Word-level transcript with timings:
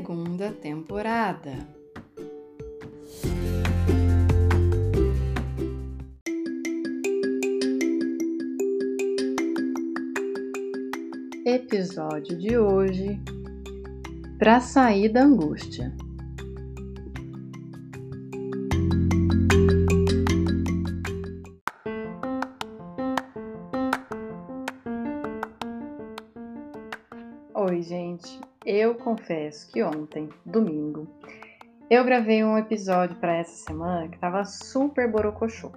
Segunda 0.00 0.50
temporada. 0.50 1.52
Episódio 11.44 12.38
de 12.38 12.56
hoje: 12.56 13.20
Para 14.38 14.62
sair 14.62 15.12
da 15.12 15.22
angústia. 15.24 15.94
Confesso 29.00 29.70
que 29.72 29.82
ontem, 29.82 30.28
domingo, 30.46 31.08
eu 31.90 32.04
gravei 32.04 32.44
um 32.44 32.56
episódio 32.56 33.16
para 33.16 33.34
essa 33.34 33.64
semana 33.66 34.06
que 34.06 34.14
estava 34.14 34.44
super 34.44 35.10
borocochô. 35.10 35.72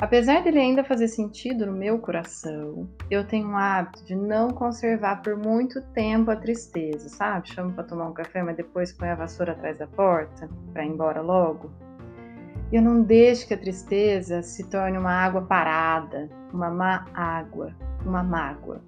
Apesar 0.00 0.42
dele 0.42 0.58
ainda 0.58 0.82
fazer 0.82 1.06
sentido 1.06 1.64
no 1.64 1.72
meu 1.72 1.96
coração, 2.00 2.88
eu 3.08 3.24
tenho 3.24 3.50
o 3.50 3.56
hábito 3.56 4.04
de 4.04 4.16
não 4.16 4.50
conservar 4.50 5.22
por 5.22 5.36
muito 5.36 5.80
tempo 5.92 6.32
a 6.32 6.34
tristeza, 6.34 7.08
sabe? 7.08 7.52
Chamo 7.54 7.72
para 7.72 7.84
tomar 7.84 8.08
um 8.08 8.12
café, 8.12 8.42
mas 8.42 8.56
depois 8.56 8.92
põe 8.92 9.10
a 9.10 9.14
vassoura 9.14 9.52
atrás 9.52 9.78
da 9.78 9.86
porta 9.86 10.50
para 10.72 10.84
ir 10.84 10.88
embora 10.88 11.20
logo. 11.20 11.70
E 12.72 12.76
eu 12.76 12.82
não 12.82 13.02
deixo 13.02 13.46
que 13.46 13.54
a 13.54 13.58
tristeza 13.58 14.42
se 14.42 14.68
torne 14.68 14.98
uma 14.98 15.12
água 15.12 15.42
parada, 15.42 16.28
uma 16.52 16.68
má 16.68 17.04
água, 17.14 17.72
uma 18.04 18.24
mágoa. 18.24 18.82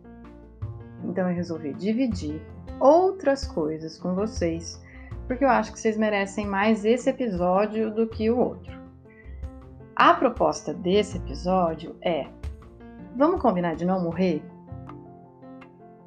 Então 1.05 1.29
eu 1.29 1.37
resolvi 1.37 1.73
dividir 1.75 2.43
outras 2.85 3.47
coisas 3.47 3.99
com 3.99 4.15
vocês, 4.15 4.79
porque 5.27 5.43
eu 5.43 5.49
acho 5.49 5.73
que 5.73 5.81
vocês 5.81 5.97
merecem 5.97 6.47
mais 6.47 6.85
esse 6.85 7.09
episódio 7.09 7.91
do 7.91 8.07
que 8.07 8.31
o 8.31 8.39
outro. 8.39 8.79
A 9.97 10.13
proposta 10.13 10.75
desse 10.75 11.17
episódio 11.17 11.97
é: 12.03 12.27
vamos 13.17 13.41
combinar 13.41 13.75
de 13.75 13.87
não 13.87 14.05
morrer? 14.05 14.43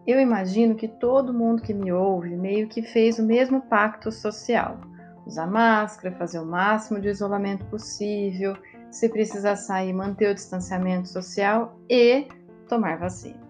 Eu 0.05 0.19
imagino 0.21 0.75
que 0.75 0.87
todo 0.87 1.33
mundo 1.33 1.63
que 1.63 1.73
me 1.73 1.91
ouve 1.91 2.37
meio 2.37 2.69
que 2.69 2.83
fez 2.83 3.17
o 3.17 3.23
mesmo 3.23 3.61
pacto 3.61 4.11
social. 4.11 4.77
Usar 5.25 5.47
máscara, 5.47 6.15
fazer 6.15 6.39
o 6.39 6.45
máximo 6.45 7.01
de 7.01 7.09
isolamento 7.09 7.65
possível, 7.65 8.55
se 8.91 9.09
precisar 9.09 9.55
sair, 9.55 9.91
manter 9.91 10.31
o 10.31 10.35
distanciamento 10.35 11.09
social 11.09 11.77
e 11.89 12.27
tomar 12.69 12.99
vacina. 12.99 13.46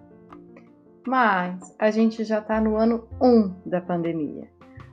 Mas 1.07 1.73
a 1.79 1.89
gente 1.89 2.25
já 2.25 2.39
está 2.39 2.59
no 2.59 2.75
ano 2.75 3.07
1 3.21 3.61
da 3.65 3.79
pandemia. 3.79 4.45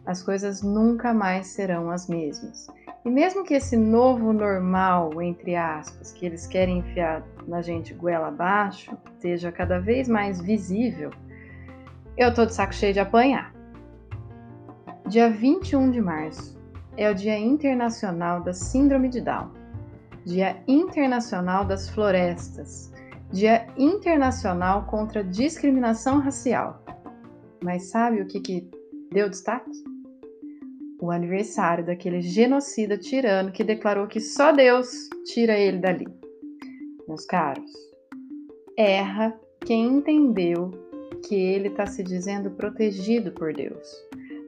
As 0.06 0.22
coisas 0.22 0.62
nunca 0.62 1.12
mais 1.12 1.48
serão 1.48 1.90
as 1.90 2.06
mesmas. 2.06 2.68
E 3.04 3.10
mesmo 3.10 3.42
que 3.42 3.54
esse 3.54 3.76
novo 3.76 4.32
normal, 4.32 5.20
entre 5.20 5.56
aspas, 5.56 6.12
que 6.12 6.24
eles 6.24 6.46
querem 6.46 6.78
enfiar 6.78 7.24
na 7.48 7.60
gente 7.60 7.92
goela 7.92 8.28
abaixo, 8.28 8.96
esteja 9.14 9.50
cada 9.50 9.80
vez 9.80 10.06
mais 10.06 10.40
visível, 10.40 11.10
eu 12.16 12.32
tô 12.32 12.46
de 12.46 12.54
saco 12.54 12.72
cheio 12.72 12.92
de 12.92 13.00
apanhar. 13.00 13.52
Dia 15.08 15.28
21 15.28 15.90
de 15.90 16.00
março 16.00 16.56
é 16.96 17.10
o 17.10 17.14
Dia 17.14 17.36
Internacional 17.36 18.40
da 18.40 18.52
Síndrome 18.52 19.08
de 19.08 19.20
Down, 19.20 19.50
Dia 20.24 20.62
Internacional 20.68 21.64
das 21.64 21.88
Florestas, 21.90 22.93
Dia 23.34 23.66
Internacional 23.76 24.86
contra 24.86 25.18
a 25.18 25.24
Discriminação 25.24 26.20
Racial. 26.20 26.80
Mas 27.64 27.90
sabe 27.90 28.22
o 28.22 28.28
que, 28.28 28.38
que 28.38 28.70
deu 29.10 29.28
destaque? 29.28 29.72
o 31.00 31.10
aniversário 31.10 31.84
daquele 31.84 32.22
genocida 32.22 32.96
tirano 32.96 33.50
que 33.50 33.64
declarou 33.64 34.06
que 34.06 34.20
só 34.20 34.52
Deus 34.52 35.10
tira 35.26 35.58
ele 35.58 35.78
dali. 35.78 36.06
Meus 37.08 37.26
caros, 37.26 37.70
erra 38.78 39.38
quem 39.66 39.84
entendeu 39.84 40.70
que 41.26 41.34
ele 41.34 41.68
está 41.68 41.86
se 41.86 42.04
dizendo 42.04 42.52
protegido 42.52 43.32
por 43.32 43.52
Deus. 43.52 43.86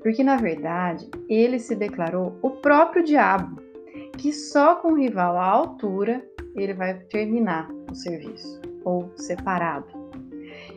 Porque 0.00 0.22
na 0.22 0.36
verdade 0.36 1.10
ele 1.28 1.58
se 1.58 1.74
declarou 1.74 2.38
o 2.40 2.50
próprio 2.50 3.04
diabo, 3.04 3.60
que 4.16 4.32
só 4.32 4.76
com 4.76 4.92
o 4.92 4.96
rival 4.96 5.36
à 5.36 5.44
altura 5.44 6.24
ele 6.54 6.72
vai 6.72 6.94
terminar 7.00 7.68
o 7.90 7.94
serviço 7.94 8.75
ou 8.86 9.12
separado. 9.16 9.88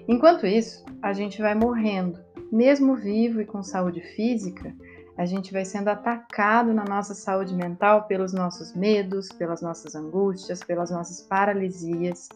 Enquanto 0.08 0.48
isso, 0.48 0.84
a 1.00 1.14
gente 1.14 1.40
vai 1.40 1.54
morrendo, 1.54 2.20
mesmo 2.52 2.96
vivo 2.96 3.40
e 3.40 3.46
com 3.46 3.62
saúde 3.62 4.02
física, 4.02 4.76
a 5.16 5.26
gente 5.26 5.54
vai 5.54 5.64
sendo 5.64 5.90
atacado 5.90 6.74
na 6.74 6.84
nossa 6.84 7.14
saúde 7.14 7.54
mental 7.54 8.08
pelos 8.08 8.34
nossos 8.34 8.74
medos, 8.74 9.30
pelas 9.30 9.62
nossas 9.62 9.94
angústias, 9.94 10.64
pelas 10.64 10.90
nossas 10.90 11.22
paralisias, 11.22 12.30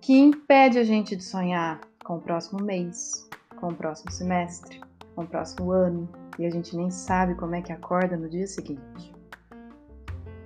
que 0.00 0.18
impede 0.18 0.78
a 0.78 0.84
gente 0.84 1.14
de 1.14 1.22
sonhar 1.22 1.80
com 2.02 2.16
o 2.16 2.20
próximo 2.20 2.62
mês, 2.62 3.28
com 3.56 3.68
o 3.68 3.74
próximo 3.74 4.10
semestre, 4.10 4.80
com 5.14 5.24
o 5.24 5.26
próximo 5.26 5.72
ano, 5.72 6.08
e 6.38 6.46
a 6.46 6.50
gente 6.50 6.74
nem 6.74 6.90
sabe 6.90 7.34
como 7.34 7.54
é 7.54 7.60
que 7.60 7.72
acorda 7.72 8.16
no 8.16 8.30
dia 8.30 8.46
seguinte. 8.46 9.12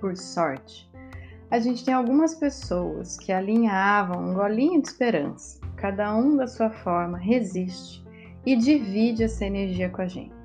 Por 0.01 0.17
sorte, 0.17 0.89
a 1.49 1.59
gente 1.59 1.85
tem 1.85 1.93
algumas 1.93 2.35
pessoas 2.35 3.17
que 3.17 3.31
alinhavam 3.31 4.29
um 4.29 4.33
golinho 4.33 4.81
de 4.81 4.87
esperança, 4.87 5.59
cada 5.75 6.15
um 6.15 6.35
da 6.35 6.47
sua 6.47 6.69
forma 6.69 7.17
resiste 7.17 8.03
e 8.45 8.55
divide 8.55 9.23
essa 9.23 9.45
energia 9.45 9.89
com 9.89 10.01
a 10.01 10.07
gente. 10.07 10.35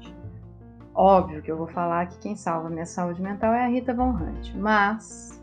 Óbvio 0.94 1.40
que 1.40 1.50
eu 1.50 1.56
vou 1.56 1.68
falar 1.68 2.06
que 2.06 2.18
quem 2.18 2.36
salva 2.36 2.68
minha 2.68 2.86
saúde 2.86 3.22
mental 3.22 3.54
é 3.54 3.64
a 3.64 3.68
Rita 3.68 3.94
Von 3.94 4.10
Hunt, 4.10 4.54
mas 4.54 5.40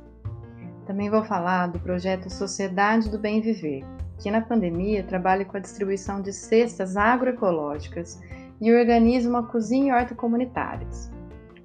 também 0.85 1.09
vou 1.09 1.23
falar 1.23 1.67
do 1.67 1.79
projeto 1.79 2.29
Sociedade 2.29 3.09
do 3.09 3.17
Bem 3.17 3.41
Viver, 3.41 3.83
que 4.19 4.29
na 4.29 4.41
pandemia 4.41 5.03
trabalha 5.03 5.45
com 5.45 5.57
a 5.57 5.59
distribuição 5.59 6.21
de 6.21 6.31
cestas 6.31 6.95
agroecológicas 6.95 8.21
e 8.61 8.71
organiza 8.73 9.29
uma 9.29 9.43
cozinha 9.43 9.95
horta 9.95 10.15
comunitárias. 10.15 11.11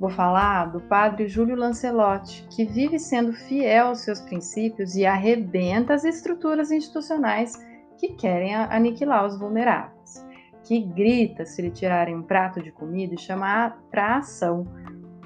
Vou 0.02 0.10
falar 0.10 0.64
do 0.72 0.80
padre 0.80 1.28
Júlio 1.28 1.54
Lancelotti, 1.54 2.44
que 2.50 2.64
vive 2.64 2.98
sendo 2.98 3.32
fiel 3.32 3.86
aos 3.86 4.00
seus 4.00 4.20
princípios 4.20 4.96
e 4.96 5.06
arrebenta 5.06 5.94
as 5.94 6.02
estruturas 6.02 6.72
institucionais 6.72 7.56
que 7.96 8.08
querem 8.08 8.52
aniquilar 8.52 9.24
os 9.24 9.38
vulneráveis 9.38 10.26
que 10.64 10.80
grita 10.80 11.46
se 11.46 11.62
lhe 11.62 11.70
tirarem 11.70 12.16
um 12.16 12.22
prato 12.22 12.60
de 12.60 12.72
comida 12.72 13.14
e 13.14 13.18
chamar 13.18 13.80
para 13.92 14.16
ação 14.16 14.66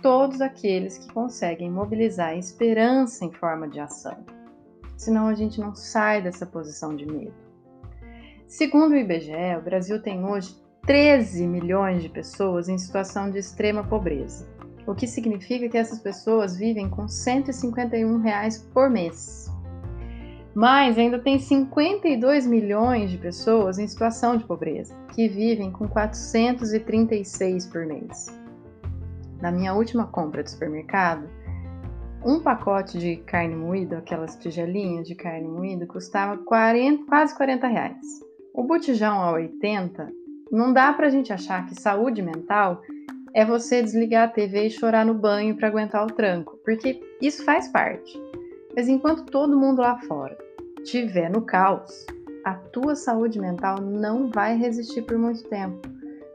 todos 0.02 0.42
aqueles 0.42 0.98
que 0.98 1.10
conseguem 1.10 1.70
mobilizar 1.70 2.28
a 2.28 2.36
esperança 2.36 3.24
em 3.24 3.32
forma 3.32 3.66
de 3.66 3.80
ação. 3.80 4.26
Senão 4.94 5.26
a 5.26 5.34
gente 5.34 5.58
não 5.58 5.74
sai 5.74 6.20
dessa 6.20 6.44
posição 6.44 6.94
de 6.94 7.06
medo. 7.06 7.34
Segundo 8.46 8.92
o 8.92 8.96
IBGE, 8.96 9.56
o 9.58 9.62
Brasil 9.62 10.02
tem 10.02 10.22
hoje 10.22 10.54
13 10.86 11.46
milhões 11.46 12.02
de 12.02 12.10
pessoas 12.10 12.68
em 12.68 12.76
situação 12.76 13.30
de 13.30 13.38
extrema 13.38 13.82
pobreza, 13.82 14.46
o 14.86 14.94
que 14.94 15.06
significa 15.06 15.68
que 15.68 15.76
essas 15.76 15.98
pessoas 15.98 16.56
vivem 16.56 16.88
com 16.88 17.08
151 17.08 18.18
reais 18.18 18.58
por 18.72 18.88
mês. 18.88 19.50
Mas 20.54 20.96
ainda 20.96 21.18
tem 21.18 21.38
52 21.38 22.46
milhões 22.46 23.10
de 23.10 23.18
pessoas 23.18 23.78
em 23.78 23.86
situação 23.86 24.36
de 24.36 24.44
pobreza, 24.44 24.94
que 25.14 25.28
vivem 25.28 25.70
com 25.70 25.86
436 25.86 27.66
por 27.66 27.84
mês. 27.84 28.26
Na 29.40 29.50
minha 29.50 29.74
última 29.74 30.06
compra 30.06 30.42
de 30.42 30.50
supermercado, 30.50 31.28
um 32.24 32.40
pacote 32.40 32.98
de 32.98 33.18
carne 33.18 33.54
moída, 33.54 33.98
aquelas 33.98 34.34
tigelinhas 34.36 35.06
de 35.06 35.14
carne 35.14 35.46
moída, 35.46 35.86
custava 35.86 36.38
40, 36.38 37.04
quase 37.04 37.36
40 37.36 37.66
reais. 37.66 38.06
O 38.54 38.62
botijão 38.62 39.20
a 39.20 39.32
80, 39.32 40.10
não 40.50 40.72
dá 40.72 40.92
pra 40.92 41.10
gente 41.10 41.32
achar 41.32 41.66
que 41.66 41.80
saúde 41.80 42.22
mental 42.22 42.80
é 43.36 43.44
você 43.44 43.82
desligar 43.82 44.24
a 44.24 44.32
TV 44.32 44.66
e 44.66 44.70
chorar 44.70 45.04
no 45.04 45.12
banho 45.12 45.54
para 45.54 45.68
aguentar 45.68 46.02
o 46.02 46.10
tranco, 46.10 46.58
porque 46.64 46.98
isso 47.20 47.44
faz 47.44 47.68
parte. 47.68 48.18
Mas 48.74 48.88
enquanto 48.88 49.26
todo 49.26 49.58
mundo 49.58 49.82
lá 49.82 49.98
fora 50.08 50.38
estiver 50.82 51.30
no 51.30 51.42
caos, 51.42 52.06
a 52.42 52.54
tua 52.54 52.96
saúde 52.96 53.38
mental 53.38 53.78
não 53.78 54.30
vai 54.30 54.56
resistir 54.56 55.02
por 55.02 55.18
muito 55.18 55.44
tempo, 55.50 55.86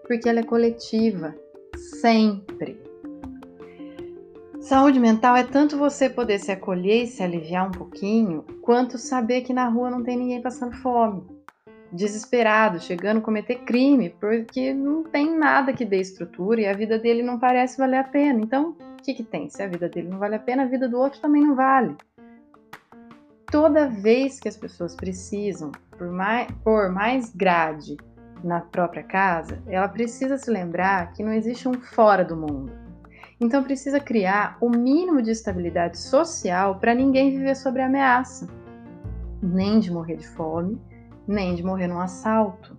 porque 0.06 0.30
ela 0.30 0.42
é 0.42 0.44
coletiva, 0.44 1.34
sempre. 1.76 2.80
Saúde 4.60 5.00
mental 5.00 5.36
é 5.36 5.44
tanto 5.44 5.80
você 5.80 6.08
poder 6.08 6.38
se 6.38 6.52
acolher 6.52 7.06
e 7.06 7.08
se 7.08 7.24
aliviar 7.24 7.68
um 7.68 7.72
pouquinho, 7.72 8.46
quanto 8.62 9.00
saber 9.00 9.42
que 9.42 9.54
na 9.54 9.68
rua 9.68 9.90
não 9.90 10.04
tem 10.04 10.16
ninguém 10.16 10.40
passando 10.40 10.76
fome, 10.76 11.24
desesperado, 11.92 12.80
chegando 12.80 13.18
a 13.18 13.22
cometer 13.22 13.56
crime, 13.66 14.10
porque 14.20 14.74
não 14.74 15.04
tem 15.04 15.38
nada 15.38 15.74
que 15.74 15.86
dê 15.86 16.00
estrutura 16.00 16.62
e 16.62 16.68
a 16.68 16.74
vida 16.74 16.98
dele 16.98 17.22
não 17.22 17.40
parece 17.40 17.78
valer 17.78 17.98
a 17.98 18.04
pena. 18.04 18.40
Então, 18.40 18.76
o 18.80 19.04
que, 19.04 19.14
que 19.14 19.24
tem? 19.24 19.50
Se 19.50 19.62
a 19.62 19.68
vida 19.68 19.90
dele 19.90 20.10
não 20.10 20.20
vale 20.20 20.36
a 20.36 20.40
pena, 20.40 20.64
a 20.64 20.68
vida 20.68 20.88
do 20.88 20.98
outro 20.98 21.20
também 21.20 21.44
não 21.44 21.56
vale. 21.56 21.96
Toda 23.48 23.90
vez 23.90 24.40
que 24.40 24.48
as 24.48 24.56
pessoas 24.56 24.96
precisam 24.96 25.72
por 25.98 26.10
mais, 26.10 26.48
por 26.64 26.90
mais 26.90 27.36
grade 27.36 27.98
na 28.44 28.62
própria 28.62 29.04
casa, 29.04 29.62
ela 29.68 29.88
precisa 29.88 30.38
se 30.38 30.50
lembrar 30.50 31.12
que 31.14 31.24
não 31.24 31.34
existe 31.34 31.68
um 31.68 31.74
fora 31.74 32.24
do 32.24 32.36
mundo 32.36 32.82
então 33.42 33.64
precisa 33.64 34.00
criar 34.00 34.56
o 34.62 34.70
mínimo 34.70 35.20
de 35.20 35.32
estabilidade 35.32 35.98
social 35.98 36.76
para 36.76 36.94
ninguém 36.94 37.32
viver 37.32 37.56
sob 37.56 37.82
ameaça, 37.82 38.48
nem 39.42 39.80
de 39.80 39.92
morrer 39.92 40.18
de 40.18 40.28
fome, 40.28 40.80
nem 41.32 41.56
de 41.56 41.64
morrer 41.64 41.88
num 41.88 42.00
assalto. 42.00 42.78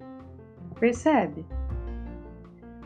Percebe? 0.79 1.47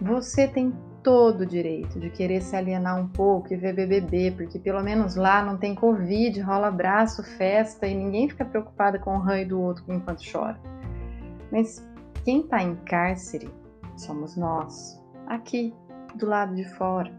Você 0.00 0.46
tem 0.46 0.72
todo 1.02 1.42
o 1.42 1.46
direito 1.46 2.00
de 2.00 2.10
querer 2.10 2.42
se 2.42 2.56
alienar 2.56 2.98
um 2.98 3.06
pouco 3.06 3.52
e 3.52 3.56
ver 3.56 3.72
BBB, 3.72 4.32
porque 4.32 4.58
pelo 4.58 4.82
menos 4.82 5.14
lá 5.14 5.40
não 5.40 5.56
tem 5.56 5.74
Covid, 5.74 6.40
rola 6.40 6.66
abraço, 6.66 7.22
festa 7.22 7.86
e 7.86 7.94
ninguém 7.94 8.28
fica 8.28 8.44
preocupado 8.44 8.98
com 8.98 9.16
o 9.16 9.20
ranho 9.20 9.48
do 9.48 9.60
outro 9.60 9.84
enquanto 9.88 10.20
chora. 10.30 10.58
Mas 11.50 11.86
quem 12.24 12.40
está 12.40 12.62
em 12.62 12.74
cárcere 12.74 13.48
somos 13.96 14.36
nós, 14.36 15.00
aqui, 15.28 15.72
do 16.16 16.26
lado 16.26 16.54
de 16.54 16.64
fora. 16.64 17.12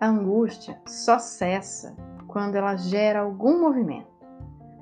A 0.00 0.08
angústia 0.08 0.80
só 0.86 1.18
cessa 1.18 1.94
quando 2.26 2.56
ela 2.56 2.76
gera 2.76 3.20
algum 3.20 3.60
movimento. 3.60 4.08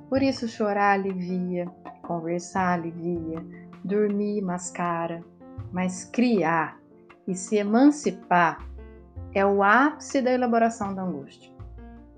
Por 0.09 0.23
isso, 0.23 0.47
chorar 0.47 0.93
alivia, 0.93 1.69
conversar 2.03 2.75
alivia, 2.75 3.45
dormir 3.85 4.43
mascara, 4.43 5.25
mas 5.73 6.05
criar 6.05 6.79
e 7.27 7.35
se 7.35 7.57
emancipar 7.57 8.67
é 9.33 9.47
o 9.47 9.63
ápice 9.63 10.21
da 10.21 10.31
elaboração 10.31 10.95
da 10.95 11.03
angústia. 11.03 11.51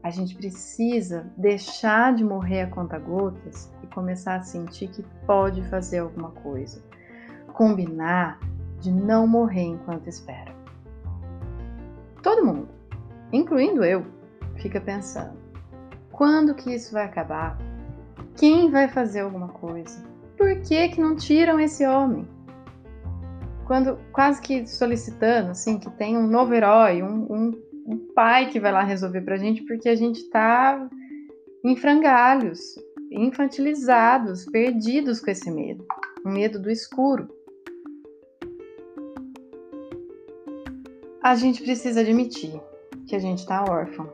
A 0.03 0.11
gente 0.11 0.35
precisa 0.35 1.31
deixar 1.37 2.15
de 2.15 2.25
morrer 2.25 2.63
a 2.63 2.71
conta-gotas 2.71 3.73
e 3.83 3.87
começar 3.87 4.37
a 4.37 4.43
sentir 4.43 4.89
que 4.89 5.03
pode 5.27 5.63
fazer 5.69 6.01
alguma 6.01 6.31
coisa. 6.31 6.83
Combinar 7.53 8.39
de 8.81 8.91
não 8.91 9.27
morrer 9.27 9.63
enquanto 9.63 10.09
espera. 10.09 10.53
Todo 12.23 12.45
mundo 12.45 12.75
incluindo 13.37 13.85
eu, 13.85 14.07
fica 14.57 14.81
pensando: 14.81 15.37
quando 16.13 16.55
que 16.55 16.75
isso 16.75 16.93
vai 16.93 17.05
acabar? 17.05 17.59
Quem 18.37 18.71
vai 18.71 18.89
fazer 18.89 19.21
alguma 19.21 19.49
coisa? 19.49 20.05
Por 20.37 20.61
que 20.63 20.89
que 20.89 21.01
não 21.01 21.15
tiram 21.15 21.61
esse 21.61 21.87
homem? 21.87 22.27
Quando 23.67 23.99
quase 24.13 24.43
que 24.43 24.67
solicitando 24.67 25.53
assim 25.53 25.79
que 25.79 25.91
tem 25.93 26.19
um 26.19 26.27
novo 26.27 26.53
herói, 26.53 27.03
um, 27.03 27.33
um, 27.33 27.63
um 27.87 27.99
pai 28.15 28.51
que 28.51 28.59
vai 28.59 28.73
lá 28.73 28.83
resolver 28.83 29.23
pra 29.23 29.37
gente, 29.37 29.63
porque 29.63 29.89
a 29.89 29.95
gente 29.95 30.29
tá 30.31 30.89
em 31.65 31.77
frangalhos, 31.77 32.61
infantilizados, 33.11 34.45
perdidos 34.47 35.21
com 35.21 35.31
esse 35.31 35.51
medo, 35.51 35.87
o 36.25 36.29
medo 36.29 36.61
do 36.61 36.71
escuro. 36.71 37.29
A 41.23 41.37
gente 41.37 41.63
precisa 41.63 42.01
admitir 42.01 42.61
que 43.07 43.17
a 43.17 43.19
gente 43.19 43.39
está 43.39 43.65
órfão 43.65 44.13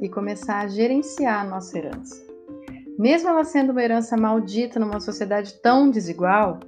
e 0.00 0.08
começar 0.08 0.60
a 0.60 0.66
gerenciar 0.66 1.42
a 1.42 1.48
nossa 1.48 1.78
herança. 1.78 2.29
Mesmo 3.00 3.30
ela 3.30 3.44
sendo 3.44 3.72
uma 3.72 3.82
herança 3.82 4.14
maldita 4.14 4.78
numa 4.78 5.00
sociedade 5.00 5.54
tão 5.54 5.90
desigual, 5.90 6.60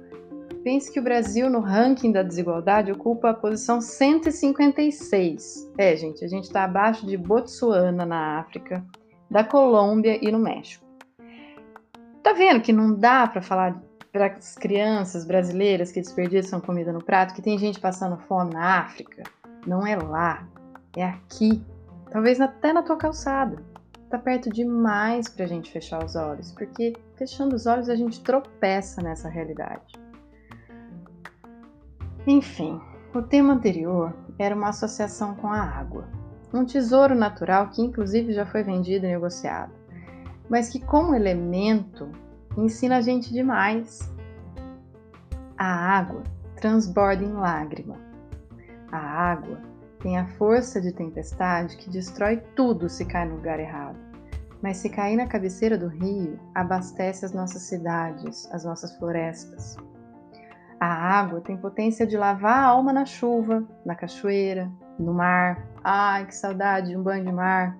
pense 0.63 0.91
que 0.91 0.99
o 0.99 1.03
Brasil, 1.03 1.47
no 1.47 1.59
ranking 1.59 2.11
da 2.11 2.23
desigualdade, 2.23 2.91
ocupa 2.91 3.29
a 3.29 3.33
posição 3.35 3.79
156. 3.79 5.71
É, 5.77 5.95
gente, 5.95 6.25
a 6.25 6.27
gente 6.27 6.45
está 6.45 6.63
abaixo 6.63 7.05
de 7.05 7.15
Botsuana, 7.17 8.03
na 8.03 8.39
África, 8.39 8.83
da 9.29 9.43
Colômbia 9.43 10.17
e 10.27 10.31
no 10.31 10.39
México. 10.39 10.83
Tá 12.23 12.33
vendo 12.33 12.61
que 12.61 12.73
não 12.73 12.95
dá 12.95 13.27
para 13.27 13.43
falar 13.43 13.79
para 14.11 14.25
as 14.25 14.55
crianças 14.55 15.25
brasileiras 15.25 15.91
que 15.91 16.01
desperdiçam 16.01 16.59
comida 16.59 16.91
no 16.91 17.03
prato, 17.03 17.35
que 17.35 17.43
tem 17.43 17.59
gente 17.59 17.79
passando 17.79 18.17
fome 18.17 18.55
na 18.55 18.79
África? 18.79 19.21
Não 19.67 19.85
é 19.85 19.95
lá, 19.95 20.47
é 20.97 21.03
aqui, 21.03 21.61
talvez 22.09 22.41
até 22.41 22.73
na 22.73 22.81
tua 22.81 22.97
calçada. 22.97 23.72
Tá 24.13 24.19
perto 24.19 24.47
demais 24.47 25.27
pra 25.27 25.47
gente 25.47 25.71
fechar 25.71 26.05
os 26.05 26.15
olhos, 26.15 26.51
porque 26.51 26.93
fechando 27.15 27.55
os 27.55 27.65
olhos 27.65 27.89
a 27.89 27.95
gente 27.95 28.21
tropeça 28.21 29.01
nessa 29.01 29.27
realidade. 29.27 29.95
Enfim, 32.27 32.79
o 33.11 33.23
tema 33.23 33.55
anterior 33.55 34.13
era 34.37 34.53
uma 34.55 34.69
associação 34.69 35.33
com 35.33 35.47
a 35.47 35.59
água, 35.59 36.07
um 36.53 36.63
tesouro 36.63 37.15
natural 37.15 37.69
que 37.69 37.81
inclusive 37.81 38.33
já 38.33 38.45
foi 38.45 38.61
vendido 38.61 39.03
e 39.03 39.09
negociado, 39.09 39.73
mas 40.47 40.69
que 40.69 40.79
como 40.79 41.15
elemento 41.15 42.07
ensina 42.55 42.97
a 42.97 43.01
gente 43.01 43.33
demais. 43.33 44.13
A 45.57 45.97
água 45.97 46.21
transborda 46.57 47.23
em 47.23 47.33
lágrima. 47.33 47.97
A 48.91 48.99
água 48.99 49.72
tem 50.03 50.17
a 50.17 50.27
força 50.27 50.81
de 50.81 50.91
tempestade 50.91 51.77
que 51.77 51.89
destrói 51.89 52.35
tudo 52.57 52.89
se 52.89 53.05
cai 53.05 53.25
no 53.25 53.37
lugar 53.37 53.57
errado. 53.57 53.97
Mas 54.61 54.77
se 54.77 54.89
cair 54.89 55.15
na 55.15 55.27
cabeceira 55.27 55.77
do 55.77 55.87
rio, 55.87 56.37
abastece 56.53 57.25
as 57.25 57.31
nossas 57.31 57.63
cidades, 57.63 58.47
as 58.51 58.65
nossas 58.65 58.95
florestas. 58.97 59.77
A 60.77 60.87
água 60.87 61.39
tem 61.39 61.55
potência 61.55 62.05
de 62.05 62.17
lavar 62.17 62.57
a 62.57 62.65
alma 62.65 62.91
na 62.91 63.05
chuva, 63.05 63.65
na 63.85 63.95
cachoeira, 63.95 64.69
no 64.99 65.13
mar. 65.13 65.65
Ai, 65.81 66.25
que 66.25 66.35
saudade 66.35 66.89
de 66.89 66.97
um 66.97 67.03
banho 67.03 67.25
de 67.25 67.31
mar! 67.31 67.77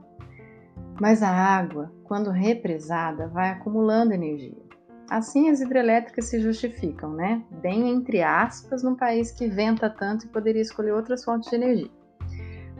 Mas 1.02 1.22
a 1.22 1.30
água, 1.30 1.92
quando 2.06 2.30
represada, 2.30 3.28
vai 3.28 3.50
acumulando 3.50 4.14
energia. 4.14 4.64
Assim 5.10 5.50
as 5.50 5.60
hidrelétricas 5.60 6.26
se 6.26 6.40
justificam, 6.40 7.12
né? 7.14 7.44
Bem 7.62 7.90
entre 7.90 8.24
aspas, 8.24 8.82
num 8.82 8.96
país 8.96 9.32
que 9.32 9.50
venta 9.50 9.90
tanto 9.90 10.26
e 10.26 10.30
poderia 10.30 10.62
escolher 10.62 10.94
outras 10.94 11.26
fontes 11.26 11.50
de 11.50 11.56
energia. 11.58 12.03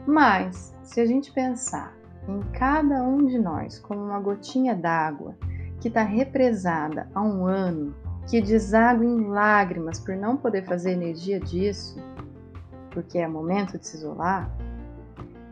Mas, 0.06 0.74
se 0.82 1.00
a 1.00 1.06
gente 1.06 1.32
pensar 1.32 1.94
em 2.28 2.40
cada 2.52 3.02
um 3.02 3.24
de 3.26 3.38
nós 3.38 3.78
como 3.78 4.00
uma 4.02 4.20
gotinha 4.20 4.74
d'água 4.74 5.36
que 5.80 5.88
está 5.88 6.02
represada 6.02 7.08
há 7.14 7.22
um 7.22 7.46
ano, 7.46 7.94
que 8.28 8.40
deságua 8.40 9.04
em 9.04 9.26
lágrimas 9.26 10.00
por 10.00 10.16
não 10.16 10.36
poder 10.36 10.64
fazer 10.64 10.92
energia 10.92 11.38
disso, 11.40 11.96
porque 12.90 13.18
é 13.18 13.28
momento 13.28 13.78
de 13.78 13.86
se 13.86 13.96
isolar, 13.96 14.50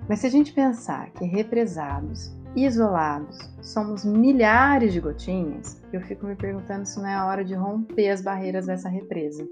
mas 0.08 0.20
se 0.20 0.26
a 0.26 0.30
gente 0.30 0.52
pensar 0.52 1.10
que 1.10 1.24
represados, 1.24 2.34
isolados, 2.54 3.38
somos 3.60 4.04
milhares 4.04 4.92
de 4.92 5.00
gotinhas, 5.00 5.80
eu 5.92 6.00
fico 6.02 6.26
me 6.26 6.36
perguntando 6.36 6.86
se 6.86 6.98
não 6.98 7.06
é 7.06 7.14
a 7.14 7.26
hora 7.26 7.44
de 7.44 7.54
romper 7.54 8.10
as 8.10 8.20
barreiras 8.20 8.66
dessa 8.66 8.88
represa. 8.88 9.46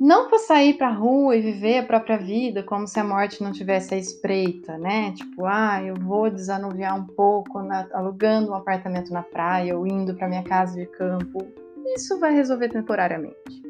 Não 0.00 0.28
para 0.28 0.38
sair 0.38 0.74
para 0.74 0.88
a 0.88 0.92
rua 0.92 1.34
e 1.36 1.40
viver 1.40 1.78
a 1.78 1.82
própria 1.82 2.16
vida 2.16 2.62
como 2.62 2.86
se 2.86 3.00
a 3.00 3.04
morte 3.04 3.42
não 3.42 3.50
tivesse 3.50 3.94
a 3.94 3.98
espreita, 3.98 4.78
né? 4.78 5.12
Tipo, 5.12 5.44
ah, 5.44 5.82
eu 5.82 5.96
vou 5.96 6.30
desanuviar 6.30 6.96
um 6.96 7.04
pouco 7.04 7.60
na, 7.62 7.88
alugando 7.92 8.52
um 8.52 8.54
apartamento 8.54 9.12
na 9.12 9.24
praia 9.24 9.76
ou 9.76 9.86
indo 9.86 10.14
para 10.14 10.28
minha 10.28 10.44
casa 10.44 10.76
de 10.76 10.86
campo. 10.86 11.44
Isso 11.96 12.20
vai 12.20 12.32
resolver 12.32 12.68
temporariamente. 12.68 13.62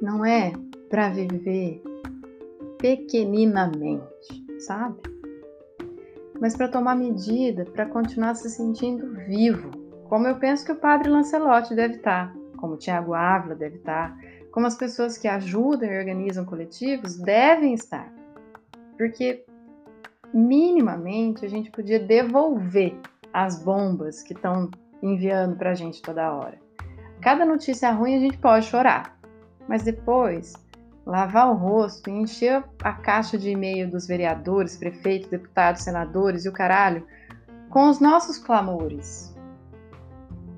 Não 0.00 0.24
é 0.24 0.52
para 0.88 1.10
viver 1.10 1.80
pequeninamente, 2.78 4.44
sabe? 4.58 5.00
Mas 6.40 6.56
para 6.56 6.66
tomar 6.66 6.96
medida, 6.96 7.64
para 7.66 7.86
continuar 7.86 8.34
se 8.34 8.50
sentindo 8.50 9.14
vivo, 9.28 9.70
como 10.08 10.26
eu 10.26 10.34
penso 10.40 10.66
que 10.66 10.72
o 10.72 10.76
padre 10.76 11.08
Lancelotti 11.08 11.72
deve 11.72 11.94
estar, 11.94 12.32
tá, 12.32 12.40
como 12.56 12.74
o 12.74 12.76
Tiago 12.76 13.14
Ávila 13.14 13.54
deve 13.54 13.76
estar 13.76 14.10
tá, 14.10 14.41
como 14.52 14.66
as 14.66 14.76
pessoas 14.76 15.16
que 15.16 15.26
ajudam 15.26 15.90
e 15.90 15.98
organizam 15.98 16.44
coletivos 16.44 17.16
devem 17.16 17.72
estar. 17.72 18.12
Porque, 18.96 19.44
minimamente, 20.32 21.44
a 21.44 21.48
gente 21.48 21.70
podia 21.70 21.98
devolver 21.98 22.94
as 23.32 23.62
bombas 23.62 24.22
que 24.22 24.34
estão 24.34 24.70
enviando 25.02 25.56
para 25.56 25.70
a 25.70 25.74
gente 25.74 26.02
toda 26.02 26.32
hora. 26.32 26.60
Cada 27.20 27.44
notícia 27.44 27.90
ruim 27.90 28.16
a 28.16 28.20
gente 28.20 28.36
pode 28.38 28.66
chorar, 28.66 29.18
mas 29.66 29.82
depois 29.82 30.52
lavar 31.06 31.50
o 31.50 31.54
rosto 31.54 32.10
e 32.10 32.12
encher 32.12 32.62
a 32.82 32.92
caixa 32.92 33.38
de 33.38 33.50
e-mail 33.50 33.90
dos 33.90 34.06
vereadores, 34.06 34.76
prefeitos, 34.76 35.30
deputados, 35.30 35.82
senadores 35.82 36.44
e 36.44 36.48
o 36.48 36.52
caralho 36.52 37.04
com 37.70 37.88
os 37.88 37.98
nossos 37.98 38.38
clamores. 38.38 39.34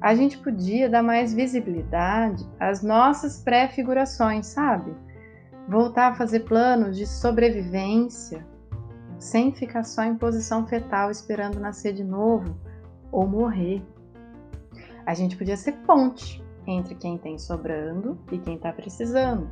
A 0.04 0.14
gente 0.14 0.36
podia 0.36 0.86
dar 0.86 1.02
mais 1.02 1.32
visibilidade 1.32 2.46
às 2.60 2.82
nossas 2.82 3.42
pré-figurações, 3.42 4.48
sabe? 4.48 4.94
Voltar 5.66 6.12
a 6.12 6.14
fazer 6.14 6.40
planos 6.40 6.94
de 6.94 7.06
sobrevivência, 7.06 8.46
sem 9.18 9.50
ficar 9.54 9.82
só 9.82 10.04
em 10.04 10.14
posição 10.14 10.66
fetal 10.66 11.10
esperando 11.10 11.58
nascer 11.58 11.94
de 11.94 12.04
novo 12.04 12.54
ou 13.10 13.26
morrer. 13.26 13.82
A 15.06 15.14
gente 15.14 15.38
podia 15.38 15.56
ser 15.56 15.72
ponte 15.86 16.44
entre 16.66 16.94
quem 16.96 17.16
tem 17.16 17.38
sobrando 17.38 18.18
e 18.30 18.36
quem 18.36 18.56
está 18.56 18.74
precisando. 18.74 19.48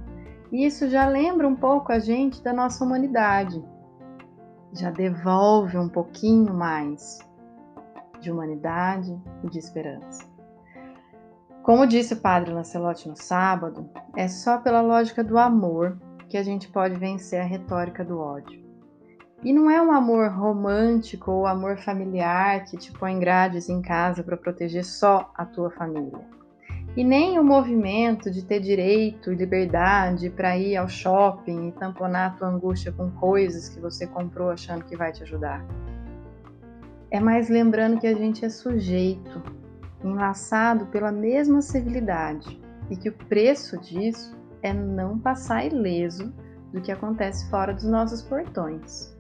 E 0.53 0.67
isso 0.67 0.87
já 0.91 1.09
lembra 1.09 1.49
um 1.49 1.57
pouco 1.57 1.93
a 1.93 1.99
gente 1.99 2.43
da 2.43 2.53
nossa 2.53 2.85
humanidade. 2.85 3.65
Já 4.75 4.91
devolve 4.91 5.79
um 5.79 5.89
pouquinho 5.89 6.53
mais 6.53 7.21
de 8.21 8.31
humanidade 8.31 9.19
e 9.43 9.49
de 9.49 9.59
esperança. 9.59 10.32
Como 11.63 11.87
disse 11.87 12.15
o 12.15 12.21
padre 12.21 12.53
Lancelotti 12.53 13.09
no 13.09 13.15
sábado, 13.15 13.89
é 14.17 14.27
só 14.27 14.59
pela 14.59 14.81
lógica 14.81 15.23
do 15.23 15.39
amor 15.39 15.97
que 16.29 16.37
a 16.37 16.43
gente 16.43 16.69
pode 16.69 16.97
vencer 16.97 17.41
a 17.41 17.45
retórica 17.45 18.05
do 18.05 18.19
ódio. 18.19 18.61
E 19.45 19.53
não 19.53 19.71
é 19.71 19.81
um 19.81 19.93
amor 19.93 20.29
romântico 20.31 21.31
ou 21.31 21.47
amor 21.47 21.79
familiar 21.79 22.65
que 22.65 22.77
te 22.77 22.91
põe 22.91 23.17
grades 23.17 23.69
em 23.69 23.81
casa 23.81 24.25
para 24.25 24.37
proteger 24.37 24.85
só 24.85 25.31
a 25.37 25.45
tua 25.45 25.71
família. 25.71 26.27
E 26.97 27.05
nem 27.05 27.39
o 27.39 27.45
movimento 27.45 28.29
de 28.29 28.45
ter 28.45 28.59
direito 28.59 29.33
e 29.33 29.37
liberdade 29.37 30.31
para 30.31 30.59
ir 30.59 30.77
ao 30.77 30.89
shopping 30.89 31.69
e 31.69 31.73
tamponar 31.73 32.31
a 32.31 32.35
tua 32.35 32.49
angústia 32.49 32.91
com 32.91 33.09
coisas 33.13 33.69
que 33.69 33.81
você 33.81 34.05
comprou 34.05 34.51
achando 34.51 34.85
que 34.85 34.97
vai 34.97 35.13
te 35.13 35.23
ajudar. 35.23 35.65
É 37.09 37.21
mais 37.21 37.49
lembrando 37.49 38.01
que 38.01 38.07
a 38.09 38.15
gente 38.15 38.45
é 38.45 38.49
sujeito 38.49 39.62
enlaçado 40.05 40.87
pela 40.87 41.13
mesma 41.13 41.63
civilidade 41.63 42.61
e 42.91 42.97
que 42.97 43.09
o 43.09 43.13
preço 43.13 43.79
disso 43.79 44.37
é 44.63 44.73
não 44.73 45.19
passar 45.19 45.67
ileso 45.67 46.33
do 46.73 46.81
que 46.81 46.93
acontece 46.93 47.49
fora 47.51 47.73
dos 47.73 47.85
nossos 47.85 48.23
portões. 48.23 49.15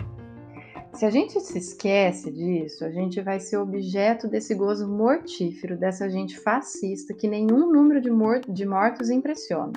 Se 0.94 1.06
a 1.06 1.10
gente 1.10 1.40
se 1.40 1.56
esquece 1.56 2.30
disso, 2.30 2.84
a 2.84 2.90
gente 2.90 3.20
vai 3.22 3.40
ser 3.40 3.56
objeto 3.56 4.28
desse 4.28 4.54
gozo 4.54 4.86
mortífero 4.86 5.76
dessa 5.76 6.08
gente 6.08 6.38
fascista 6.38 7.14
que 7.14 7.26
nenhum 7.26 7.72
número 7.72 8.00
de, 8.00 8.10
mor 8.10 8.40
de 8.40 8.66
mortos 8.66 9.08
impressiona. 9.08 9.72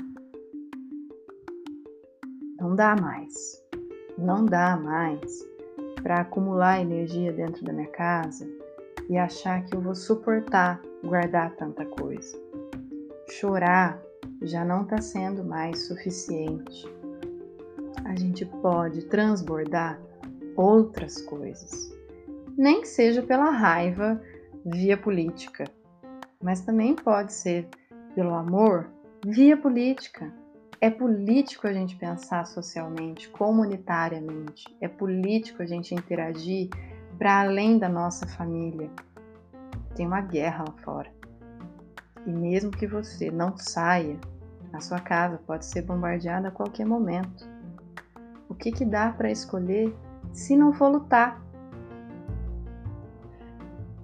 Não 2.60 2.76
dá 2.76 2.96
mais. 2.96 3.34
Não 4.18 4.46
dá 4.46 4.76
mais 4.76 5.46
para 6.04 6.22
acumular 6.22 6.82
energia 6.82 7.32
dentro 7.32 7.64
da 7.64 7.72
minha 7.72 7.90
casa 7.90 8.48
e 9.10 9.18
achar 9.18 9.64
que 9.66 9.76
eu 9.76 9.82
vou 9.82 9.96
suportar 9.96 10.82
guardar 11.06 11.56
tanta 11.56 11.86
coisa. 11.86 12.38
Chorar 13.30 14.02
já 14.42 14.66
não 14.66 14.84
está 14.84 15.00
sendo 15.00 15.44
mais 15.44 15.88
suficiente. 15.88 16.86
A 18.06 18.16
gente 18.16 18.46
pode 18.46 19.06
transbordar 19.06 20.00
outras 20.56 21.22
coisas, 21.22 21.94
nem 22.58 22.82
que 22.82 22.88
seja 22.88 23.22
pela 23.22 23.50
raiva 23.50 24.22
via 24.66 24.98
política, 24.98 25.66
mas 26.42 26.62
também 26.62 26.96
pode 26.96 27.34
ser 27.34 27.68
pelo 28.14 28.34
amor 28.34 28.90
via 29.26 29.58
política. 29.58 30.32
É 30.80 30.90
político 30.90 31.68
a 31.68 31.74
gente 31.74 31.96
pensar 31.96 32.46
socialmente, 32.46 33.30
comunitariamente, 33.30 34.66
é 34.80 34.88
político 34.88 35.64
a 35.64 35.66
gente 35.66 35.96
interagir 35.96 36.70
para 37.18 37.42
além 37.42 37.80
da 37.80 37.90
nossa 37.90 38.28
família, 38.28 38.90
tem 39.96 40.06
uma 40.06 40.22
guerra 40.22 40.66
lá 40.68 40.74
fora. 40.84 41.10
E 42.25 42.32
mesmo 42.32 42.72
que 42.72 42.86
você 42.86 43.32
não 43.32 43.56
saia, 43.58 44.18
a 44.74 44.80
sua 44.80 45.00
casa 45.00 45.40
pode 45.48 45.66
ser 45.66 45.84
bombardeada 45.84 46.50
a 46.50 46.52
qualquer 46.52 46.86
momento. 46.86 47.48
O 48.50 48.54
que, 48.54 48.72
que 48.72 48.86
dá 48.86 49.12
para 49.12 49.32
escolher 49.32 49.96
se 50.34 50.56
não 50.56 50.74
for 50.74 50.90
lutar? 50.90 51.42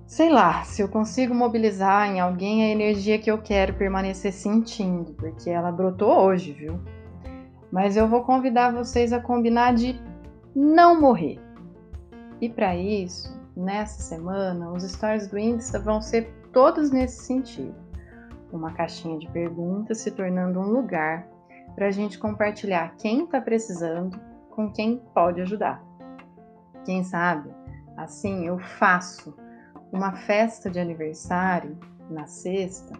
Sei 0.05 0.29
lá, 0.29 0.63
se 0.63 0.81
eu 0.81 0.89
consigo 0.89 1.33
mobilizar 1.33 2.10
em 2.10 2.19
alguém 2.19 2.63
a 2.63 2.69
energia 2.69 3.17
que 3.17 3.31
eu 3.31 3.41
quero 3.41 3.74
permanecer 3.74 4.33
sentindo, 4.33 5.13
porque 5.13 5.50
ela 5.50 5.71
brotou 5.71 6.12
hoje, 6.25 6.51
viu? 6.51 6.79
Mas 7.71 7.95
eu 7.95 8.07
vou 8.07 8.24
convidar 8.24 8.74
vocês 8.74 9.13
a 9.13 9.21
combinar 9.21 9.74
de 9.74 9.98
não 10.53 11.00
morrer. 11.00 11.39
E 12.41 12.50
para 12.50 12.75
isso, 12.75 13.40
nessa 13.55 14.01
semana, 14.01 14.72
os 14.72 14.84
stories 14.84 15.27
do 15.27 15.38
Insta 15.38 15.79
vão 15.79 16.01
ser 16.01 16.31
todos 16.51 16.91
nesse 16.91 17.24
sentido. 17.25 17.75
Uma 18.51 18.74
caixinha 18.74 19.17
de 19.17 19.27
perguntas 19.29 20.00
se 20.00 20.12
tornando 20.12 20.60
um 20.60 20.70
lugar 20.70 21.27
para 21.75 21.88
a 21.88 21.91
gente 21.91 22.20
compartilhar 22.20 22.96
quem 22.98 23.24
está 23.24 23.39
precisando 23.39 24.20
com 24.50 24.72
quem 24.72 25.01
pode 25.13 25.41
ajudar. 25.41 25.84
Quem 26.84 27.03
sabe, 27.03 27.50
assim 27.96 28.46
eu 28.46 28.60
faço 28.60 29.34
uma 29.91 30.13
festa 30.13 30.70
de 30.70 30.79
aniversário 30.79 31.77
na 32.10 32.25
sexta, 32.25 32.93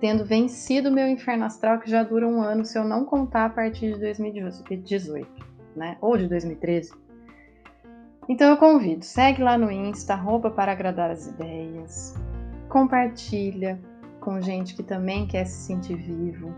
tendo 0.00 0.24
vencido 0.24 0.90
meu 0.90 1.06
inferno 1.06 1.44
astral 1.44 1.78
que 1.78 1.90
já 1.90 2.02
dura 2.02 2.26
um 2.26 2.40
ano 2.40 2.64
se 2.64 2.78
eu 2.78 2.84
não 2.84 3.04
contar 3.04 3.46
a 3.46 3.50
partir 3.50 3.94
de 3.94 4.00
2018, 4.00 5.28
né? 5.76 5.96
Ou 6.00 6.16
de 6.16 6.28
2013 6.28 7.07
então 8.28 8.50
eu 8.50 8.56
convido, 8.56 9.04
segue 9.04 9.42
lá 9.42 9.56
no 9.56 9.70
Insta, 9.70 10.14
roupa 10.14 10.50
para 10.50 10.72
agradar 10.72 11.10
as 11.10 11.26
ideias, 11.26 12.14
compartilha 12.68 13.80
com 14.20 14.40
gente 14.40 14.74
que 14.74 14.82
também 14.82 15.26
quer 15.26 15.46
se 15.46 15.66
sentir 15.66 15.96
vivo, 15.96 16.54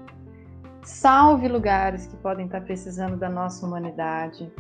salve 0.83 1.47
lugares 1.47 2.07
que 2.07 2.17
podem 2.17 2.47
estar 2.47 2.61
precisando 2.63 3.17
da 3.17 3.29
nossa 3.29 3.65
humanidade. 3.65 4.51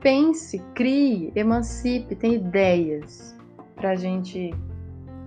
Pense, 0.00 0.58
crie, 0.74 1.32
emancipe, 1.34 2.14
tem 2.14 2.34
ideias 2.34 3.34
para 3.74 3.90
a 3.92 3.94
gente 3.94 4.50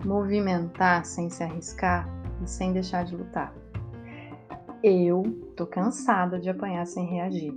movimentar 0.06 1.04
sem 1.06 1.30
se 1.30 1.44
arriscar 1.44 2.08
e 2.44 2.48
sem 2.48 2.74
deixar 2.74 3.04
de 3.04 3.16
lutar. 3.16 3.54
Eu 4.84 5.24
tô 5.56 5.66
cansada 5.66 6.40
de 6.40 6.50
apanhar 6.50 6.86
sem 6.86 7.06
reagir. 7.08 7.54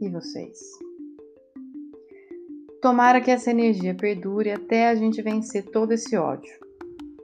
E 0.00 0.08
vocês? 0.08 0.58
Tomara 2.80 3.20
que 3.20 3.30
essa 3.30 3.50
energia 3.50 3.92
perdure 3.92 4.52
até 4.52 4.88
a 4.88 4.94
gente 4.94 5.20
vencer 5.20 5.64
todo 5.64 5.92
esse 5.92 6.16
ódio. 6.16 6.52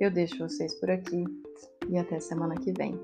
Eu 0.00 0.11
deixo 0.11 0.38
vocês 0.38 0.75
por 0.80 0.90
aqui 0.90 1.25
e 1.88 1.96
até 1.96 2.18
semana 2.18 2.56
que 2.56 2.73
vem. 2.73 2.99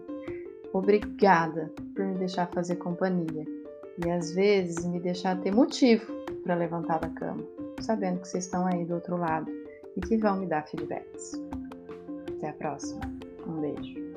Obrigada 0.72 1.72
por 1.94 2.04
me 2.04 2.18
deixar 2.18 2.48
fazer 2.48 2.76
companhia 2.76 3.44
e 4.04 4.10
às 4.10 4.34
vezes 4.34 4.84
me 4.84 4.98
deixar 4.98 5.40
ter 5.40 5.52
motivo 5.52 6.12
para 6.42 6.56
levantar 6.56 6.98
da 6.98 7.08
cama, 7.10 7.44
sabendo 7.80 8.20
que 8.20 8.28
vocês 8.28 8.44
estão 8.44 8.66
aí 8.66 8.84
do 8.84 8.94
outro 8.94 9.16
lado 9.16 9.50
e 9.96 10.00
que 10.00 10.16
vão 10.16 10.36
me 10.36 10.46
dar 10.46 10.66
feedbacks. 10.66 11.40
Até 12.36 12.48
a 12.48 12.52
próxima. 12.54 13.00
Um 13.46 13.60
beijo. 13.60 14.09